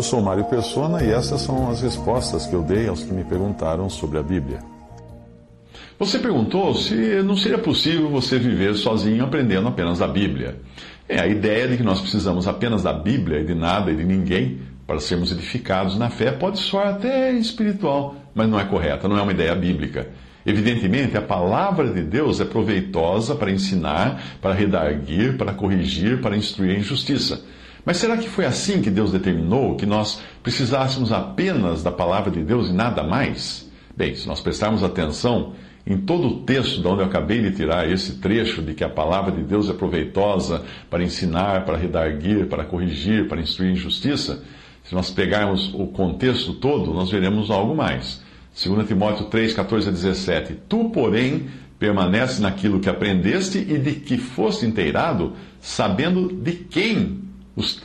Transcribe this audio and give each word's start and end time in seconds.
Eu 0.00 0.04
sou 0.04 0.22
Mário 0.22 0.44
Persona 0.44 1.04
e 1.04 1.10
essas 1.10 1.42
são 1.42 1.68
as 1.70 1.82
respostas 1.82 2.46
que 2.46 2.54
eu 2.54 2.62
dei 2.62 2.88
aos 2.88 3.04
que 3.04 3.12
me 3.12 3.22
perguntaram 3.22 3.90
sobre 3.90 4.16
a 4.16 4.22
Bíblia. 4.22 4.60
Você 5.98 6.18
perguntou 6.18 6.74
se 6.74 7.22
não 7.22 7.36
seria 7.36 7.58
possível 7.58 8.08
você 8.08 8.38
viver 8.38 8.74
sozinho 8.76 9.22
aprendendo 9.22 9.68
apenas 9.68 9.98
da 9.98 10.08
Bíblia. 10.08 10.58
É 11.06 11.20
a 11.20 11.26
ideia 11.26 11.68
de 11.68 11.76
que 11.76 11.82
nós 11.82 12.00
precisamos 12.00 12.48
apenas 12.48 12.82
da 12.82 12.94
Bíblia 12.94 13.40
e 13.40 13.44
de 13.44 13.54
nada 13.54 13.92
e 13.92 13.94
de 13.94 14.02
ninguém 14.02 14.60
para 14.86 14.98
sermos 15.00 15.32
edificados 15.32 15.98
na 15.98 16.08
fé 16.08 16.32
pode 16.32 16.58
soar 16.60 16.94
até 16.94 17.32
espiritual, 17.32 18.16
mas 18.34 18.48
não 18.48 18.58
é 18.58 18.64
correta, 18.64 19.06
não 19.06 19.18
é 19.18 19.20
uma 19.20 19.32
ideia 19.32 19.54
bíblica. 19.54 20.08
Evidentemente, 20.46 21.14
a 21.18 21.20
palavra 21.20 21.92
de 21.92 22.00
Deus 22.00 22.40
é 22.40 22.46
proveitosa 22.46 23.34
para 23.34 23.50
ensinar, 23.50 24.38
para 24.40 24.54
redarguir, 24.54 25.36
para 25.36 25.52
corrigir, 25.52 26.22
para 26.22 26.38
instruir 26.38 26.78
em 26.78 26.82
justiça. 26.82 27.44
Mas 27.84 27.96
será 27.96 28.16
que 28.16 28.28
foi 28.28 28.44
assim 28.44 28.82
que 28.82 28.90
Deus 28.90 29.12
determinou 29.12 29.76
que 29.76 29.86
nós 29.86 30.22
precisássemos 30.42 31.12
apenas 31.12 31.82
da 31.82 31.90
palavra 31.90 32.30
de 32.30 32.42
Deus 32.42 32.68
e 32.68 32.72
nada 32.72 33.02
mais? 33.02 33.70
Bem, 33.96 34.14
se 34.14 34.26
nós 34.26 34.40
prestarmos 34.40 34.82
atenção 34.82 35.54
em 35.86 35.96
todo 35.96 36.28
o 36.28 36.40
texto 36.42 36.80
de 36.80 36.86
onde 36.86 37.00
eu 37.00 37.06
acabei 37.06 37.40
de 37.40 37.52
tirar 37.52 37.90
esse 37.90 38.16
trecho 38.16 38.62
de 38.62 38.74
que 38.74 38.84
a 38.84 38.88
palavra 38.88 39.32
de 39.32 39.42
Deus 39.42 39.68
é 39.68 39.72
proveitosa 39.72 40.62
para 40.88 41.02
ensinar, 41.02 41.64
para 41.64 41.76
redarguir, 41.76 42.46
para 42.46 42.64
corrigir, 42.64 43.28
para 43.28 43.40
instruir 43.40 43.72
em 43.72 43.76
justiça, 43.76 44.42
se 44.84 44.94
nós 44.94 45.10
pegarmos 45.10 45.72
o 45.74 45.86
contexto 45.86 46.54
todo, 46.54 46.92
nós 46.92 47.10
veremos 47.10 47.50
algo 47.50 47.74
mais. 47.74 48.22
2 48.62 48.86
Timóteo 48.86 49.26
3, 49.26 49.54
14 49.54 49.88
a 49.88 49.92
17. 49.92 50.58
Tu, 50.68 50.90
porém, 50.90 51.46
permanece 51.78 52.42
naquilo 52.42 52.80
que 52.80 52.88
aprendeste 52.88 53.58
e 53.58 53.78
de 53.78 53.94
que 53.94 54.18
foste 54.18 54.66
inteirado, 54.66 55.34
sabendo 55.60 56.28
de 56.28 56.52
quem 56.52 57.29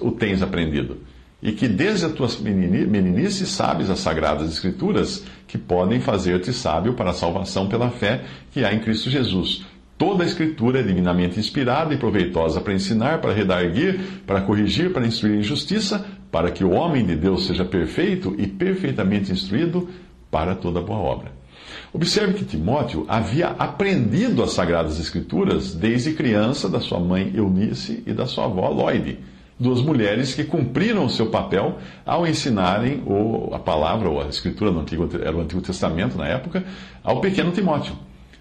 o 0.02 0.12
tens 0.12 0.42
aprendido. 0.42 0.98
E 1.42 1.52
que 1.52 1.68
desde 1.68 2.06
a 2.06 2.10
tua 2.10 2.28
meninice 2.42 3.46
sabes 3.46 3.90
as 3.90 4.00
sagradas 4.00 4.52
escrituras 4.52 5.24
que 5.48 5.58
podem 5.58 6.00
fazer-te 6.00 6.52
sábio 6.52 6.94
para 6.94 7.12
a 7.12 7.14
salvação 7.14 7.68
pela 7.68 7.92
fé 7.92 8.24
que 8.52 8.66
há 8.66 8.74
em 8.74 8.80
Cristo 8.80 9.10
Jesus. 9.10 9.64
Toda 9.98 10.24
a 10.24 10.28
Escritura 10.28 10.80
é 10.80 10.84
divinamente 10.84 11.40
inspirada 11.40 11.94
e 11.94 11.98
proveitosa 11.98 12.60
para 12.60 12.74
ensinar, 12.74 13.22
para 13.22 13.34
redarguir, 13.34 13.98
para 14.28 14.42
corrigir, 14.42 14.92
para 14.92 15.08
instruir 15.08 15.38
em 15.38 15.44
justiça, 15.44 16.06
para 16.30 16.52
que 16.52 16.66
o 16.66 16.72
homem 16.72 17.06
de 17.06 17.16
Deus 17.16 17.46
seja 17.46 17.64
perfeito 17.64 18.36
e 18.38 18.46
perfeitamente 18.46 19.32
instruído 19.32 19.88
para 20.30 20.54
toda 20.54 20.82
boa 20.82 21.00
obra. 21.00 21.32
Observe 21.94 22.34
que 22.34 22.44
Timóteo 22.44 23.06
havia 23.08 23.48
aprendido 23.48 24.44
as 24.44 24.52
Sagradas 24.52 25.00
Escrituras 25.00 25.74
desde 25.74 26.12
criança 26.12 26.68
da 26.68 26.82
sua 26.82 27.00
mãe 27.00 27.32
Eunice 27.34 28.04
e 28.06 28.12
da 28.12 28.26
sua 28.26 28.46
avó 28.46 28.68
Lloyd, 28.70 29.18
duas 29.60 29.82
mulheres 29.82 30.34
que 30.34 30.44
cumpriram 30.44 31.06
o 31.06 31.10
seu 31.10 31.28
papel 31.28 31.78
ao 32.06 32.28
ensinarem 32.28 33.04
a 33.52 33.60
palavra 33.60 34.10
ou 34.10 34.22
a 34.22 34.28
Escritura 34.28 34.72
no 34.72 34.82
Antigo, 34.82 35.10
era 35.22 35.36
o 35.36 35.42
Antigo 35.42 35.62
Testamento 35.62 36.18
na 36.18 36.28
época, 36.28 36.64
ao 37.04 37.22
pequeno 37.22 37.52
Timóteo. 37.52 37.96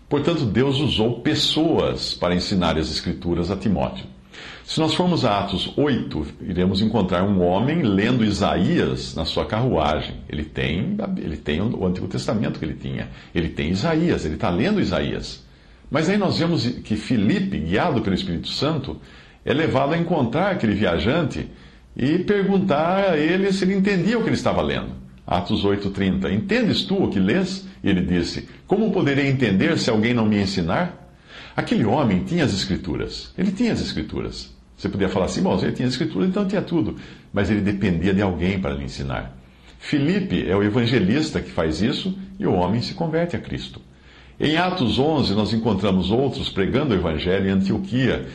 Portanto, 0.09 0.45
Deus 0.45 0.81
usou 0.81 1.21
pessoas 1.21 2.15
para 2.15 2.35
ensinar 2.35 2.77
as 2.77 2.91
Escrituras 2.91 3.51
a 3.51 3.57
Timóteo. 3.57 4.07
Se 4.65 4.81
nós 4.81 4.95
formos 4.95 5.25
a 5.25 5.41
Atos 5.41 5.73
8, 5.77 6.27
iremos 6.41 6.81
encontrar 6.81 7.23
um 7.23 7.43
homem 7.43 7.83
lendo 7.83 8.25
Isaías 8.25 9.15
na 9.15 9.25
sua 9.25 9.45
carruagem. 9.45 10.17
Ele 10.29 10.43
tem, 10.43 10.97
ele 11.19 11.37
tem 11.37 11.61
o 11.61 11.87
Antigo 11.87 12.09
Testamento 12.09 12.59
que 12.59 12.65
ele 12.65 12.75
tinha. 12.75 13.09
Ele 13.35 13.51
tem 13.51 13.71
Isaías, 13.71 14.25
ele 14.25 14.35
está 14.35 14.49
lendo 14.51 14.81
Isaías. 14.81 15.45
Mas 15.91 16.09
aí 16.09 16.17
nós 16.17 16.39
vemos 16.39 16.67
que 16.67 16.97
Filipe, 16.97 17.59
guiado 17.59 18.01
pelo 18.01 18.15
Espírito 18.15 18.49
Santo, 18.49 18.99
é 19.45 19.53
levado 19.53 19.93
a 19.93 19.99
encontrar 19.99 20.53
aquele 20.53 20.75
viajante 20.75 21.49
e 21.97 22.19
perguntar 22.21 23.11
a 23.11 23.19
ele 23.19 23.53
se 23.53 23.65
ele 23.65 23.75
entendia 23.75 24.19
o 24.19 24.23
que 24.23 24.29
ele 24.29 24.37
estava 24.37 24.63
lendo. 24.63 24.93
Atos 25.27 25.65
8,30. 25.65 26.33
Entendes 26.33 26.85
tu 26.85 27.05
o 27.05 27.11
que 27.11 27.19
lês? 27.19 27.67
Ele 27.83 28.01
disse: 28.01 28.49
Como 28.67 28.93
poderei 28.93 29.29
entender 29.29 29.79
se 29.79 29.91
alguém 29.91 30.13
não 30.13 30.27
me 30.27 30.41
ensinar? 30.41 31.03
Aquele 31.57 31.85
homem 31.85 32.25
tinha 32.25 32.45
as 32.45 32.53
Escrituras. 32.53 33.33
Ele 33.39 33.53
tinha 33.53 33.73
as 33.73 33.81
Escrituras. 33.81 34.55
Você 34.77 34.89
podia 34.89 35.09
falar 35.09 35.27
assim, 35.27 35.43
bom, 35.43 35.59
ele 35.63 35.73
tinha 35.73 35.89
escritura, 35.89 36.27
então 36.27 36.47
tinha 36.47 36.61
tudo. 36.61 36.97
Mas 37.33 37.51
ele 37.51 37.61
dependia 37.61 38.13
de 38.13 38.21
alguém 38.21 38.61
para 38.61 38.75
lhe 38.75 38.85
ensinar. 38.85 39.35
Filipe 39.79 40.49
é 40.49 40.57
o 40.57 40.63
evangelista 40.63 41.41
que 41.41 41.51
faz 41.51 41.81
isso 41.81 42.19
e 42.39 42.47
o 42.47 42.53
homem 42.53 42.83
se 42.83 42.95
converte 42.95 43.37
a 43.37 43.39
Cristo. 43.39 43.81
Em 44.39 44.57
Atos 44.57 44.99
11, 44.99 45.33
nós 45.35 45.53
encontramos 45.53 46.11
outros 46.11 46.49
pregando 46.49 46.93
o 46.93 46.97
evangelho 46.97 47.49
em 47.49 47.53
Antioquia 47.53 48.27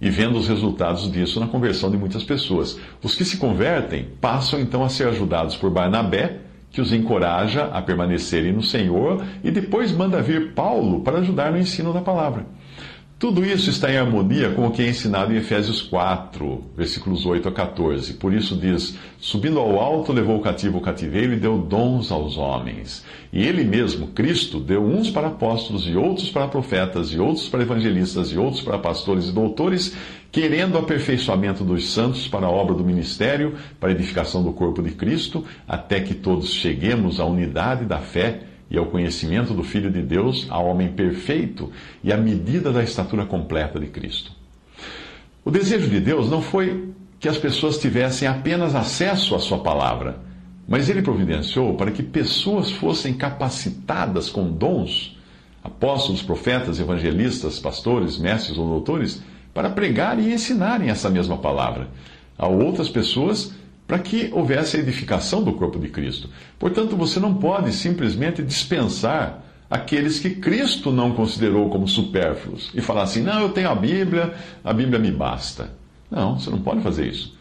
e 0.00 0.08
vendo 0.10 0.38
os 0.38 0.48
resultados 0.48 1.10
disso 1.10 1.40
na 1.40 1.48
conversão 1.48 1.90
de 1.90 1.96
muitas 1.96 2.22
pessoas. 2.22 2.78
Os 3.02 3.14
que 3.14 3.24
se 3.24 3.36
convertem 3.36 4.06
passam 4.20 4.60
então 4.60 4.84
a 4.84 4.88
ser 4.88 5.08
ajudados 5.08 5.56
por 5.56 5.70
Barnabé, 5.70 6.38
que 6.70 6.80
os 6.80 6.92
encoraja 6.92 7.64
a 7.64 7.82
permanecerem 7.82 8.52
no 8.52 8.62
Senhor, 8.62 9.24
e 9.42 9.50
depois 9.50 9.90
manda 9.90 10.22
vir 10.22 10.52
Paulo 10.52 11.00
para 11.00 11.18
ajudar 11.18 11.50
no 11.50 11.58
ensino 11.58 11.92
da 11.92 12.00
palavra. 12.00 12.46
Tudo 13.18 13.44
isso 13.44 13.68
está 13.68 13.92
em 13.92 13.96
harmonia 13.96 14.50
com 14.50 14.68
o 14.68 14.70
que 14.70 14.80
é 14.80 14.88
ensinado 14.88 15.32
em 15.32 15.38
Efésios 15.38 15.82
4, 15.82 16.62
versículos 16.76 17.26
8 17.26 17.48
a 17.48 17.52
14. 17.52 18.12
Por 18.12 18.32
isso 18.32 18.54
diz: 18.54 18.96
Subindo 19.18 19.58
ao 19.58 19.80
alto, 19.80 20.12
levou 20.12 20.36
o 20.36 20.40
cativo 20.40 20.78
o 20.78 20.80
cativeiro 20.80 21.32
e 21.32 21.36
deu 21.36 21.58
dons 21.58 22.12
aos 22.12 22.36
homens. 22.36 23.04
E 23.32 23.44
ele 23.44 23.64
mesmo, 23.64 24.06
Cristo, 24.06 24.60
deu 24.60 24.84
uns 24.84 25.10
para 25.10 25.26
apóstolos, 25.26 25.84
e 25.88 25.96
outros 25.96 26.30
para 26.30 26.46
profetas, 26.46 27.08
e 27.08 27.18
outros 27.18 27.48
para 27.48 27.62
evangelistas, 27.62 28.30
e 28.30 28.38
outros 28.38 28.62
para 28.62 28.78
pastores 28.78 29.30
e 29.30 29.32
doutores, 29.32 29.96
querendo 30.30 30.76
o 30.76 30.78
aperfeiçoamento 30.78 31.64
dos 31.64 31.92
santos 31.92 32.28
para 32.28 32.46
a 32.46 32.50
obra 32.50 32.76
do 32.76 32.84
ministério, 32.84 33.56
para 33.80 33.88
a 33.88 33.92
edificação 33.92 34.44
do 34.44 34.52
corpo 34.52 34.80
de 34.80 34.92
Cristo, 34.92 35.44
até 35.66 36.00
que 36.00 36.14
todos 36.14 36.54
cheguemos 36.54 37.18
à 37.18 37.24
unidade 37.24 37.84
da 37.84 37.98
fé 37.98 38.42
e 38.70 38.76
ao 38.76 38.86
conhecimento 38.86 39.54
do 39.54 39.62
Filho 39.62 39.90
de 39.90 40.02
Deus, 40.02 40.46
ao 40.50 40.66
homem 40.66 40.88
perfeito 40.88 41.72
e 42.02 42.12
à 42.12 42.16
medida 42.16 42.70
da 42.70 42.82
estatura 42.82 43.24
completa 43.24 43.80
de 43.80 43.86
Cristo. 43.86 44.32
O 45.44 45.50
desejo 45.50 45.88
de 45.88 46.00
Deus 46.00 46.30
não 46.30 46.42
foi 46.42 46.90
que 47.18 47.28
as 47.28 47.38
pessoas 47.38 47.78
tivessem 47.78 48.28
apenas 48.28 48.74
acesso 48.74 49.34
à 49.34 49.38
Sua 49.38 49.58
palavra, 49.58 50.18
mas 50.68 50.88
Ele 50.88 51.02
providenciou 51.02 51.74
para 51.74 51.90
que 51.90 52.02
pessoas 52.02 52.70
fossem 52.70 53.14
capacitadas 53.14 54.28
com 54.28 54.50
dons, 54.50 55.18
apóstolos, 55.64 56.22
profetas, 56.22 56.78
evangelistas, 56.78 57.58
pastores, 57.58 58.18
mestres 58.18 58.58
ou 58.58 58.68
doutores, 58.68 59.22
para 59.54 59.70
pregar 59.70 60.20
e 60.20 60.32
ensinarem 60.32 60.90
essa 60.90 61.08
mesma 61.08 61.38
palavra 61.38 61.88
a 62.38 62.46
outras 62.46 62.88
pessoas 62.88 63.52
para 63.88 63.98
que 63.98 64.28
houvesse 64.34 64.76
a 64.76 64.80
edificação 64.80 65.42
do 65.42 65.54
corpo 65.54 65.78
de 65.78 65.88
Cristo. 65.88 66.28
Portanto, 66.58 66.94
você 66.94 67.18
não 67.18 67.34
pode 67.34 67.72
simplesmente 67.72 68.42
dispensar 68.42 69.42
aqueles 69.70 70.20
que 70.20 70.30
Cristo 70.30 70.92
não 70.92 71.14
considerou 71.14 71.70
como 71.70 71.88
supérfluos 71.88 72.70
e 72.74 72.82
falar 72.82 73.04
assim: 73.04 73.22
não, 73.22 73.40
eu 73.40 73.48
tenho 73.48 73.70
a 73.70 73.74
Bíblia, 73.74 74.34
a 74.62 74.74
Bíblia 74.74 74.98
me 74.98 75.10
basta. 75.10 75.72
Não, 76.10 76.38
você 76.38 76.50
não 76.50 76.60
pode 76.60 76.82
fazer 76.82 77.08
isso. 77.08 77.36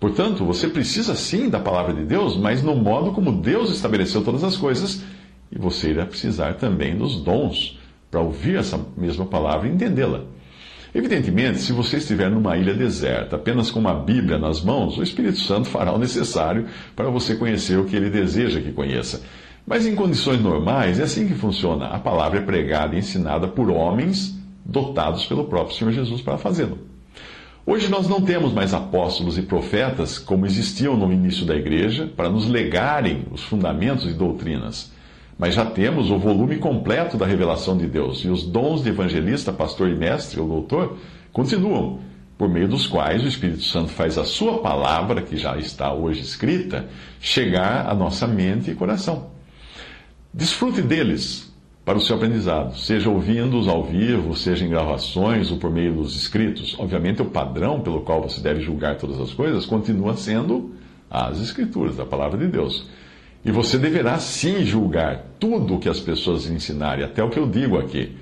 Portanto, 0.00 0.44
você 0.44 0.66
precisa 0.66 1.14
sim 1.14 1.48
da 1.48 1.60
palavra 1.60 1.94
de 1.94 2.04
Deus, 2.04 2.36
mas 2.36 2.60
no 2.60 2.74
modo 2.74 3.12
como 3.12 3.40
Deus 3.40 3.70
estabeleceu 3.70 4.24
todas 4.24 4.42
as 4.42 4.56
coisas, 4.56 5.04
e 5.52 5.56
você 5.56 5.90
irá 5.90 6.04
precisar 6.04 6.54
também 6.54 6.96
dos 6.96 7.22
dons 7.22 7.78
para 8.10 8.20
ouvir 8.20 8.56
essa 8.56 8.80
mesma 8.96 9.24
palavra 9.24 9.68
e 9.68 9.72
entendê-la. 9.72 10.24
Evidentemente, 10.94 11.58
se 11.58 11.72
você 11.72 11.96
estiver 11.96 12.30
numa 12.30 12.56
ilha 12.56 12.74
deserta, 12.74 13.36
apenas 13.36 13.70
com 13.70 13.80
uma 13.80 13.94
Bíblia 13.94 14.38
nas 14.38 14.62
mãos, 14.62 14.98
o 14.98 15.02
Espírito 15.02 15.38
Santo 15.38 15.68
fará 15.68 15.92
o 15.92 15.98
necessário 15.98 16.66
para 16.94 17.08
você 17.08 17.34
conhecer 17.34 17.78
o 17.78 17.86
que 17.86 17.96
ele 17.96 18.10
deseja 18.10 18.60
que 18.60 18.72
conheça. 18.72 19.22
Mas 19.66 19.86
em 19.86 19.94
condições 19.94 20.42
normais, 20.42 21.00
é 21.00 21.04
assim 21.04 21.26
que 21.26 21.34
funciona. 21.34 21.86
A 21.86 21.98
palavra 21.98 22.40
é 22.40 22.42
pregada 22.42 22.94
e 22.94 22.98
ensinada 22.98 23.48
por 23.48 23.70
homens 23.70 24.36
dotados 24.64 25.24
pelo 25.24 25.44
próprio 25.44 25.76
Senhor 25.76 25.92
Jesus 25.92 26.20
para 26.20 26.36
fazê-lo. 26.36 26.78
Hoje 27.64 27.88
nós 27.88 28.08
não 28.08 28.20
temos 28.20 28.52
mais 28.52 28.74
apóstolos 28.74 29.38
e 29.38 29.42
profetas 29.42 30.18
como 30.18 30.44
existiam 30.44 30.96
no 30.96 31.12
início 31.12 31.46
da 31.46 31.54
igreja 31.54 32.10
para 32.16 32.28
nos 32.28 32.48
legarem 32.48 33.24
os 33.30 33.42
fundamentos 33.42 34.04
e 34.04 34.12
doutrinas. 34.12 34.90
Mas 35.38 35.54
já 35.54 35.64
temos 35.64 36.10
o 36.10 36.18
volume 36.18 36.56
completo 36.56 37.16
da 37.16 37.26
revelação 37.26 37.76
de 37.76 37.86
Deus. 37.86 38.24
E 38.24 38.28
os 38.28 38.44
dons 38.44 38.82
de 38.82 38.90
evangelista, 38.90 39.52
pastor 39.52 39.88
e 39.88 39.94
mestre 39.94 40.40
ou 40.40 40.48
doutor 40.48 40.98
continuam. 41.32 42.00
por 42.36 42.48
meio 42.48 42.66
dos 42.66 42.88
quais 42.88 43.22
o 43.22 43.28
Espírito 43.28 43.62
Santo 43.62 43.90
faz 43.90 44.18
a 44.18 44.24
sua 44.24 44.58
palavra, 44.58 45.22
que 45.22 45.36
já 45.36 45.56
está 45.56 45.92
hoje 45.92 46.22
escrita, 46.22 46.88
chegar 47.20 47.88
à 47.88 47.94
nossa 47.94 48.26
mente 48.26 48.68
e 48.68 48.74
coração. 48.74 49.30
Desfrute 50.34 50.82
deles 50.82 51.52
para 51.84 51.98
o 51.98 52.00
seu 52.00 52.16
aprendizado, 52.16 52.76
seja 52.76 53.08
ouvindo-os 53.08 53.68
ao 53.68 53.84
vivo, 53.84 54.34
seja 54.34 54.64
em 54.64 54.68
gravações 54.68 55.52
ou 55.52 55.58
por 55.58 55.70
meio 55.70 55.94
dos 55.94 56.16
escritos. 56.16 56.74
Obviamente, 56.78 57.22
o 57.22 57.26
padrão 57.26 57.80
pelo 57.80 58.00
qual 58.00 58.20
você 58.22 58.40
deve 58.40 58.60
julgar 58.60 58.96
todas 58.96 59.20
as 59.20 59.32
coisas 59.32 59.64
continua 59.64 60.16
sendo 60.16 60.74
as 61.10 61.40
Escrituras, 61.40 62.00
a 62.00 62.06
palavra 62.06 62.38
de 62.38 62.46
Deus. 62.46 62.86
E 63.44 63.50
você 63.50 63.76
deverá 63.76 64.18
sim 64.18 64.64
julgar 64.64 65.24
tudo 65.40 65.74
o 65.74 65.78
que 65.78 65.88
as 65.88 65.98
pessoas 65.98 66.48
ensinarem, 66.48 67.04
até 67.04 67.22
o 67.24 67.28
que 67.28 67.38
eu 67.38 67.48
digo 67.48 67.76
aqui, 67.78 68.16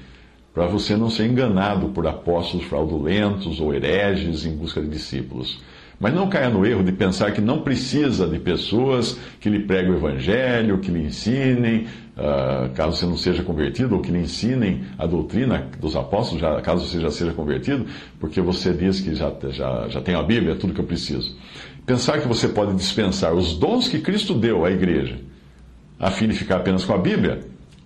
para 0.54 0.66
você 0.66 0.96
não 0.96 1.10
ser 1.10 1.26
enganado 1.26 1.90
por 1.90 2.06
apóstolos 2.06 2.66
fraudulentos 2.66 3.60
ou 3.60 3.74
hereges 3.74 4.46
em 4.46 4.56
busca 4.56 4.80
de 4.80 4.88
discípulos. 4.88 5.60
Mas 6.00 6.14
não 6.14 6.30
caia 6.30 6.48
no 6.48 6.64
erro 6.64 6.82
de 6.82 6.92
pensar 6.92 7.30
que 7.30 7.42
não 7.42 7.60
precisa 7.60 8.26
de 8.26 8.38
pessoas 8.38 9.20
que 9.38 9.50
lhe 9.50 9.60
preguem 9.60 9.92
o 9.92 9.96
evangelho, 9.96 10.78
que 10.78 10.90
lhe 10.90 11.04
ensinem, 11.04 11.88
uh, 12.16 12.70
caso 12.74 12.96
você 12.96 13.04
não 13.04 13.18
seja 13.18 13.42
convertido, 13.42 13.94
ou 13.94 14.00
que 14.00 14.10
lhe 14.10 14.20
ensinem 14.20 14.82
a 14.96 15.06
doutrina 15.06 15.68
dos 15.78 15.94
apóstolos, 15.94 16.40
já, 16.40 16.58
caso 16.62 16.88
você 16.88 16.98
já 16.98 17.10
seja 17.10 17.34
convertido, 17.34 17.84
porque 18.18 18.40
você 18.40 18.72
diz 18.72 18.98
que 18.98 19.14
já, 19.14 19.30
já, 19.50 19.88
já 19.88 20.00
tem 20.00 20.14
a 20.14 20.22
Bíblia, 20.22 20.52
é 20.52 20.56
tudo 20.56 20.72
que 20.72 20.80
eu 20.80 20.86
preciso. 20.86 21.36
Pensar 21.84 22.18
que 22.18 22.26
você 22.26 22.48
pode 22.48 22.74
dispensar 22.74 23.34
os 23.34 23.58
dons 23.58 23.86
que 23.86 23.98
Cristo 23.98 24.32
deu 24.32 24.64
à 24.64 24.70
igreja, 24.70 25.18
a 25.98 26.10
fim 26.10 26.28
de 26.28 26.34
ficar 26.34 26.56
apenas 26.56 26.82
com 26.82 26.94
a 26.94 26.98
Bíblia, 26.98 27.40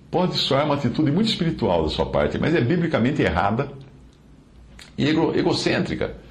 pode 0.09 0.37
soar 0.37 0.65
uma 0.67 0.77
atitude 0.77 1.11
muito 1.11 1.29
espiritual 1.29 1.83
da 1.83 1.89
sua 1.89 2.07
parte, 2.07 2.39
mas 2.39 2.55
é 2.55 2.61
biblicamente 2.61 3.23
errada 3.23 3.69
e 4.97 5.09
egocêntrica. 5.09 6.23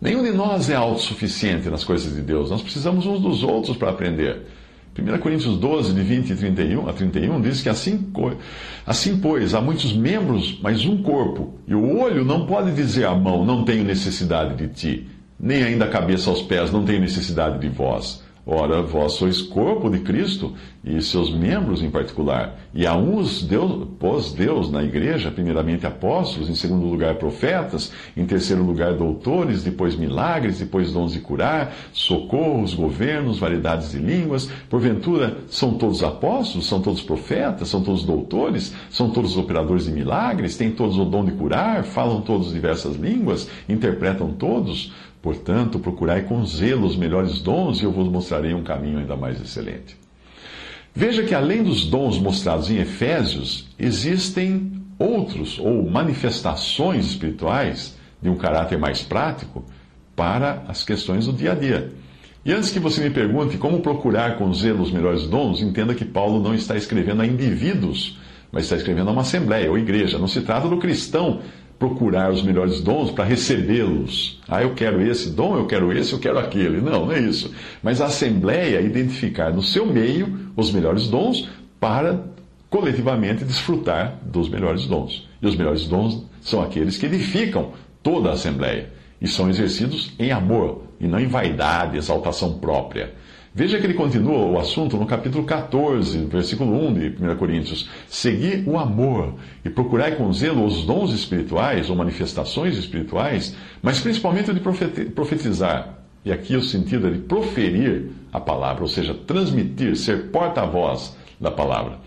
Nenhum 0.00 0.22
de 0.22 0.30
nós 0.30 0.70
é 0.70 0.76
autossuficiente 0.76 1.68
nas 1.68 1.82
coisas 1.82 2.14
de 2.14 2.20
Deus. 2.22 2.50
Nós 2.50 2.62
precisamos 2.62 3.04
uns 3.04 3.20
dos 3.20 3.42
outros 3.42 3.76
para 3.76 3.90
aprender. 3.90 4.42
1 4.96 5.18
Coríntios 5.18 5.56
12, 5.56 5.92
de 5.92 6.02
20 6.02 6.30
e 6.30 6.36
31, 6.36 6.88
a 6.88 6.92
31, 6.92 7.40
diz 7.40 7.62
que 7.62 7.68
assim, 7.68 8.12
assim, 8.84 9.18
pois, 9.18 9.54
há 9.54 9.60
muitos 9.60 9.92
membros, 9.92 10.58
mas 10.60 10.84
um 10.84 11.02
corpo. 11.02 11.54
E 11.68 11.74
o 11.74 11.98
olho 11.98 12.24
não 12.24 12.46
pode 12.46 12.72
dizer 12.72 13.06
à 13.06 13.14
mão, 13.14 13.44
não 13.44 13.64
tenho 13.64 13.84
necessidade 13.84 14.56
de 14.56 14.68
ti, 14.74 15.08
nem 15.38 15.62
ainda 15.62 15.84
a 15.84 15.88
cabeça 15.88 16.30
aos 16.30 16.42
pés, 16.42 16.72
não 16.72 16.84
tenho 16.84 17.00
necessidade 17.00 17.60
de 17.60 17.68
vós. 17.68 18.24
Ora, 18.50 18.80
vós 18.80 19.12
sois 19.12 19.42
corpo 19.42 19.90
de 19.90 19.98
Cristo 19.98 20.54
e 20.82 21.02
seus 21.02 21.30
membros 21.30 21.82
em 21.82 21.90
particular. 21.90 22.58
E 22.72 22.86
a 22.86 22.96
uns 22.96 23.42
Deus, 23.42 23.86
pôs 23.98 24.32
Deus 24.32 24.70
na 24.70 24.82
igreja, 24.82 25.30
primeiramente 25.30 25.86
apóstolos, 25.86 26.48
em 26.48 26.54
segundo 26.54 26.86
lugar 26.86 27.16
profetas, 27.16 27.92
em 28.16 28.24
terceiro 28.24 28.62
lugar 28.62 28.94
doutores, 28.94 29.62
depois 29.62 29.94
milagres, 29.96 30.60
depois 30.60 30.90
dons 30.94 31.12
de 31.12 31.20
curar, 31.20 31.74
socorros, 31.92 32.72
governos, 32.72 33.38
variedades 33.38 33.90
de 33.90 33.98
línguas. 33.98 34.50
Porventura, 34.70 35.36
são 35.50 35.74
todos 35.74 36.02
apóstolos, 36.02 36.66
são 36.66 36.80
todos 36.80 37.02
profetas, 37.02 37.68
são 37.68 37.82
todos 37.82 38.02
doutores, 38.02 38.74
são 38.88 39.10
todos 39.10 39.36
operadores 39.36 39.84
de 39.84 39.92
milagres, 39.92 40.56
têm 40.56 40.70
todos 40.70 40.96
o 40.96 41.04
dom 41.04 41.22
de 41.22 41.32
curar, 41.32 41.84
falam 41.84 42.22
todos 42.22 42.54
diversas 42.54 42.96
línguas, 42.96 43.46
interpretam 43.68 44.32
todos. 44.32 44.90
Portanto, 45.20 45.78
procurai 45.78 46.22
com 46.22 46.44
zelo 46.44 46.86
os 46.86 46.96
melhores 46.96 47.40
dons 47.40 47.80
e 47.80 47.84
eu 47.84 47.92
vos 47.92 48.08
mostrarei 48.08 48.54
um 48.54 48.62
caminho 48.62 48.98
ainda 48.98 49.16
mais 49.16 49.40
excelente. 49.40 49.96
Veja 50.94 51.22
que 51.22 51.34
além 51.34 51.62
dos 51.62 51.86
dons 51.86 52.18
mostrados 52.18 52.70
em 52.70 52.78
Efésios, 52.78 53.68
existem 53.78 54.72
outros 54.98 55.58
ou 55.58 55.88
manifestações 55.88 57.06
espirituais 57.06 57.96
de 58.20 58.28
um 58.28 58.36
caráter 58.36 58.78
mais 58.78 59.02
prático 59.02 59.64
para 60.16 60.64
as 60.66 60.82
questões 60.82 61.26
do 61.26 61.32
dia 61.32 61.52
a 61.52 61.54
dia. 61.54 61.92
E 62.44 62.52
antes 62.52 62.70
que 62.70 62.80
você 62.80 63.02
me 63.02 63.10
pergunte 63.10 63.58
como 63.58 63.80
procurar 63.80 64.38
com 64.38 64.52
zelo 64.52 64.82
os 64.82 64.90
melhores 64.90 65.26
dons, 65.26 65.60
entenda 65.60 65.94
que 65.94 66.04
Paulo 66.04 66.40
não 66.40 66.54
está 66.54 66.76
escrevendo 66.76 67.22
a 67.22 67.26
indivíduos, 67.26 68.18
mas 68.50 68.64
está 68.64 68.76
escrevendo 68.76 69.08
a 69.08 69.12
uma 69.12 69.22
assembleia 69.22 69.70
ou 69.70 69.78
igreja. 69.78 70.18
Não 70.18 70.26
se 70.26 70.40
trata 70.40 70.68
do 70.68 70.78
cristão 70.78 71.40
procurar 71.78 72.30
os 72.32 72.42
melhores 72.42 72.80
dons 72.80 73.10
para 73.10 73.24
recebê-los. 73.24 74.40
Ah, 74.48 74.62
eu 74.62 74.74
quero 74.74 75.00
esse 75.00 75.30
dom, 75.30 75.56
eu 75.56 75.66
quero 75.66 75.92
esse, 75.92 76.12
eu 76.12 76.18
quero 76.18 76.38
aquele. 76.38 76.80
Não, 76.80 77.06
não 77.06 77.12
é 77.12 77.20
isso. 77.20 77.54
Mas 77.82 78.00
a 78.00 78.06
Assembleia 78.06 78.80
identificar 78.80 79.52
no 79.52 79.62
seu 79.62 79.86
meio 79.86 80.50
os 80.56 80.72
melhores 80.72 81.06
dons 81.08 81.48
para 81.78 82.24
coletivamente 82.68 83.44
desfrutar 83.44 84.18
dos 84.22 84.48
melhores 84.48 84.86
dons. 84.86 85.28
E 85.40 85.46
os 85.46 85.54
melhores 85.54 85.86
dons 85.86 86.24
são 86.40 86.62
aqueles 86.62 86.98
que 86.98 87.06
edificam 87.06 87.72
toda 88.02 88.30
a 88.30 88.32
Assembleia 88.32 88.90
e 89.20 89.28
são 89.28 89.48
exercidos 89.48 90.12
em 90.18 90.32
amor 90.32 90.82
e 91.00 91.06
não 91.06 91.20
em 91.20 91.28
vaidade, 91.28 91.96
exaltação 91.96 92.58
própria. 92.58 93.14
Veja 93.58 93.80
que 93.80 93.86
ele 93.86 93.94
continua 93.94 94.46
o 94.46 94.56
assunto 94.56 94.96
no 94.96 95.04
capítulo 95.04 95.42
14, 95.42 96.26
versículo 96.26 96.80
1 96.90 96.94
de 96.94 97.06
1 97.20 97.36
Coríntios. 97.38 97.90
Segui 98.06 98.62
o 98.64 98.78
amor 98.78 99.34
e 99.64 99.68
procurai 99.68 100.14
com 100.14 100.32
zelo 100.32 100.64
os 100.64 100.84
dons 100.84 101.12
espirituais 101.12 101.90
ou 101.90 101.96
manifestações 101.96 102.76
espirituais, 102.76 103.56
mas 103.82 103.98
principalmente 103.98 104.52
o 104.52 104.54
de 104.54 104.60
profetizar. 105.06 105.98
E 106.24 106.30
aqui 106.30 106.54
o 106.54 106.62
sentido 106.62 107.08
é 107.08 107.10
de 107.10 107.18
proferir 107.18 108.12
a 108.32 108.38
palavra, 108.38 108.82
ou 108.82 108.88
seja, 108.88 109.12
transmitir, 109.12 109.96
ser 109.96 110.26
porta-voz 110.26 111.16
da 111.40 111.50
palavra. 111.50 111.98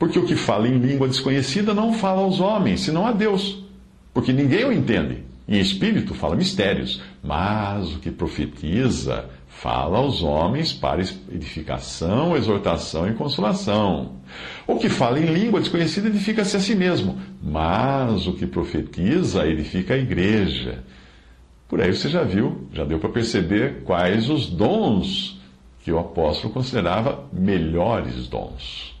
Porque 0.00 0.18
o 0.18 0.26
que 0.26 0.34
fala 0.34 0.66
em 0.66 0.78
língua 0.78 1.06
desconhecida 1.06 1.72
não 1.72 1.92
fala 1.92 2.22
aos 2.22 2.40
homens, 2.40 2.80
senão 2.80 3.06
a 3.06 3.12
Deus. 3.12 3.64
Porque 4.12 4.32
ninguém 4.32 4.64
o 4.64 4.72
entende. 4.72 5.18
Em 5.46 5.60
espírito 5.60 6.14
fala 6.14 6.34
mistérios, 6.34 7.00
mas 7.22 7.94
o 7.94 7.98
que 7.98 8.10
profetiza 8.10 9.26
fala 9.52 9.98
aos 9.98 10.22
homens 10.22 10.72
para 10.72 11.02
edificação, 11.30 12.36
exortação 12.36 13.08
e 13.08 13.14
consolação. 13.14 14.16
O 14.66 14.76
que 14.76 14.88
fala 14.88 15.20
em 15.20 15.26
língua 15.26 15.60
desconhecida 15.60 16.08
edifica-se 16.08 16.56
a 16.56 16.60
si 16.60 16.74
mesmo, 16.74 17.20
mas 17.40 18.26
o 18.26 18.32
que 18.32 18.46
profetiza 18.46 19.46
edifica 19.46 19.94
a 19.94 19.98
igreja. 19.98 20.82
Por 21.68 21.80
aí 21.80 21.94
você 21.94 22.08
já 22.08 22.24
viu, 22.24 22.66
já 22.72 22.84
deu 22.84 22.98
para 22.98 23.10
perceber 23.10 23.82
quais 23.84 24.28
os 24.28 24.46
dons 24.46 25.40
que 25.84 25.92
o 25.92 25.98
apóstolo 25.98 26.52
considerava 26.52 27.24
melhores 27.32 28.26
dons. 28.26 29.00